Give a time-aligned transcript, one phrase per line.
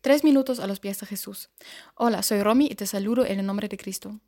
[0.00, 1.50] Tres minutos a los pies de Jesús.
[1.96, 4.20] Hola, soy Romy y te saludo en el nombre de Cristo.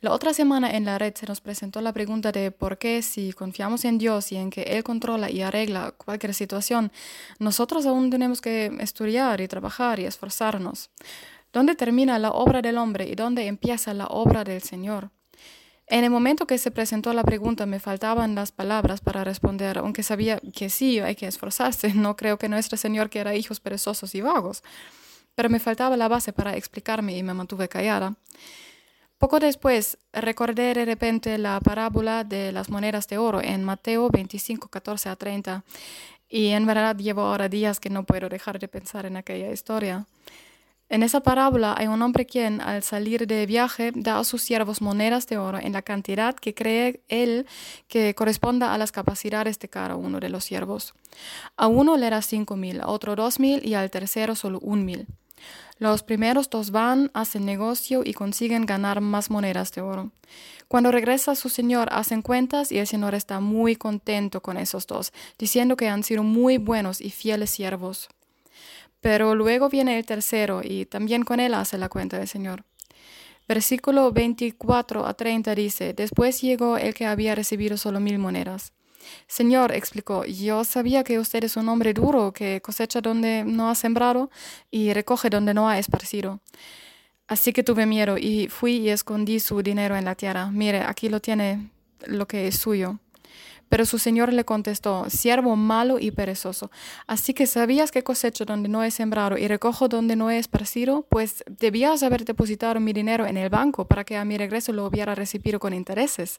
[0.00, 3.32] La otra semana en la red se nos presentó la pregunta de por qué si
[3.32, 6.90] confiamos en Dios y en que Él controla y arregla cualquier situación,
[7.38, 10.90] nosotros aún tenemos que estudiar y trabajar y esforzarnos.
[11.52, 15.10] ¿Dónde termina la obra del hombre y dónde empieza la obra del Señor?
[15.86, 20.02] En el momento que se presentó la pregunta me faltaban las palabras para responder, aunque
[20.02, 21.92] sabía que sí, hay que esforzarse.
[21.94, 24.64] No creo que nuestro Señor quiera hijos perezosos y vagos.
[25.34, 28.14] Pero me faltaba la base para explicarme y me mantuve callada.
[29.18, 34.66] Poco después recordé de repente la parábola de las monedas de oro en Mateo 25,
[34.66, 35.64] 14 a 30.
[36.28, 40.06] Y en verdad llevo ahora días que no puedo dejar de pensar en aquella historia.
[40.88, 44.82] En esa parábola hay un hombre quien, al salir de viaje, da a sus siervos
[44.82, 47.46] monedas de oro en la cantidad que cree él
[47.88, 50.94] que corresponda a las capacidades de cada uno de los siervos.
[51.56, 54.84] A uno le da cinco mil, a otro dos mil y al tercero solo un
[54.84, 55.06] mil.
[55.78, 60.12] Los primeros dos van, hacen negocio y consiguen ganar más monedas de oro.
[60.68, 65.12] Cuando regresa su señor, hacen cuentas y el señor está muy contento con esos dos,
[65.38, 68.08] diciendo que han sido muy buenos y fieles siervos.
[69.00, 72.64] Pero luego viene el tercero y también con él hace la cuenta del Señor.
[73.48, 78.72] Versículo 24 a 30 dice, Después llegó el que había recibido solo mil monedas.
[79.26, 83.74] Señor, explicó, yo sabía que usted es un hombre duro, que cosecha donde no ha
[83.74, 84.30] sembrado
[84.70, 86.40] y recoge donde no ha esparcido.
[87.28, 90.50] Así que tuve miedo y fui y escondí su dinero en la tierra.
[90.50, 91.70] Mire, aquí lo tiene
[92.06, 92.98] lo que es suyo.
[93.68, 96.70] Pero su señor le contestó, siervo malo y perezoso,
[97.06, 101.06] así que sabías que cosecho donde no he sembrado y recojo donde no he esparcido,
[101.08, 104.84] pues debías haber depositado mi dinero en el banco para que a mi regreso lo
[104.84, 106.38] hubiera recibido con intereses.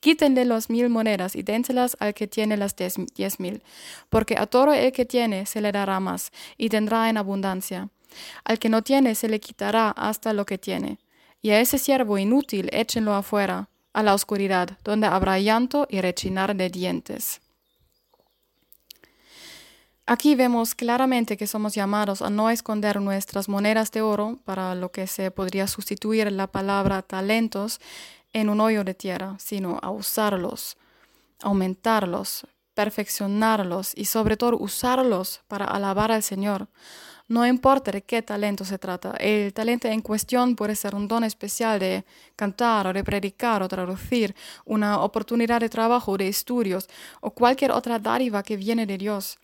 [0.00, 3.62] Quítenle las mil monedas y dénselas al que tiene las diez mil,
[4.08, 7.90] porque a todo el que tiene se le dará más y tendrá en abundancia.
[8.44, 10.98] Al que no tiene se le quitará hasta lo que tiene.
[11.40, 16.56] Y a ese siervo inútil échenlo afuera a la oscuridad, donde habrá llanto y rechinar
[16.56, 17.40] de dientes.
[20.04, 24.90] Aquí vemos claramente que somos llamados a no esconder nuestras monedas de oro, para lo
[24.90, 27.80] que se podría sustituir la palabra talentos,
[28.32, 30.76] en un hoyo de tierra, sino a usarlos,
[31.42, 36.68] aumentarlos, perfeccionarlos y sobre todo usarlos para alabar al Señor.
[37.32, 41.24] No importa de qué talento se trata, el talento en cuestión puede ser un don
[41.24, 42.04] especial de
[42.36, 44.34] cantar o de predicar o traducir,
[44.66, 46.90] una oportunidad de trabajo o de estudios
[47.22, 49.38] o cualquier otra dádiva que viene de Dios.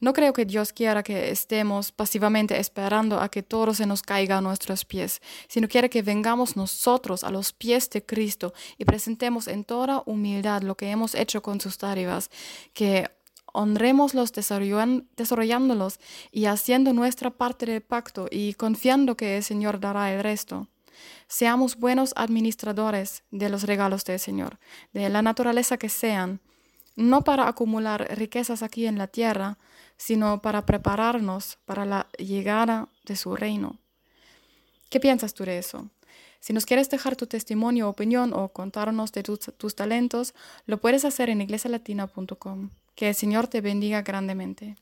[0.00, 4.38] No creo que Dios quiera que estemos pasivamente esperando a que todo se nos caiga
[4.38, 9.48] a nuestros pies, sino quiere que vengamos nosotros a los pies de Cristo y presentemos
[9.48, 12.30] en toda humildad lo que hemos hecho con sus dádivas,
[12.72, 13.10] que
[13.54, 16.00] honrémoslos desarrollándolos
[16.32, 20.68] y haciendo nuestra parte del pacto y confiando que el Señor dará el resto.
[21.28, 24.58] Seamos buenos administradores de los regalos del Señor,
[24.92, 26.40] de la naturaleza que sean,
[26.96, 29.56] no para acumular riquezas aquí en la tierra,
[29.96, 33.78] sino para prepararnos para la llegada de su reino.
[34.90, 35.90] ¿Qué piensas tú de eso?
[36.40, 40.34] Si nos quieres dejar tu testimonio, opinión o contarnos de tus, tus talentos,
[40.66, 42.70] lo puedes hacer en iglesialatina.com.
[42.94, 44.76] Que el Señor te bendiga grandemente.